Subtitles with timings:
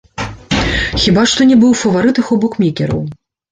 [1.03, 3.07] Хіба што не быў у фаварытах у букмекераў.